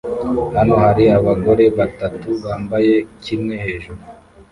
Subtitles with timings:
[0.55, 4.01] Hano hari abagore batatu bambaye kimwe hejuru